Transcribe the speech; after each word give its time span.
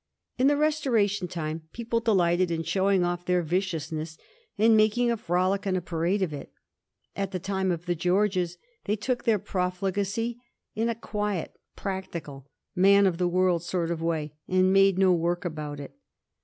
In 0.39 0.47
the 0.47 0.57
Restoration 0.57 1.27
time 1.27 1.67
people 1.73 1.99
delighted 1.99 2.49
in 2.49 2.63
showing 2.63 3.03
off 3.03 3.23
their 3.25 3.43
viciousness 3.43 4.17
and 4.57 4.75
making 4.75 5.11
a 5.11 5.15
frolic 5.15 5.67
and 5.67 5.77
a 5.77 5.79
parade 5.81 6.23
of 6.23 6.33
it; 6.33 6.51
at 7.15 7.29
the 7.29 7.37
time 7.37 7.69
of 7.69 7.85
the 7.85 7.93
Georges 7.93 8.57
they 8.85 8.95
took 8.95 9.25
their 9.25 9.37
profligacy 9.37 10.41
in 10.73 10.89
a 10.89 10.95
quiet, 10.95 11.53
practical, 11.75 12.47
man 12.75 13.05
of 13.05 13.19
the 13.19 13.27
world 13.27 13.61
sort 13.61 13.91
of 13.91 14.01
way, 14.01 14.33
and 14.47 14.73
made 14.73 14.97
no 14.97 15.13
work 15.13 15.45
about 15.45 15.79
it. 15.79 15.93